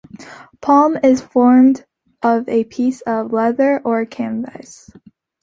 [0.61, 1.85] Palm is formed
[2.23, 4.89] of a piece of leather or canvas.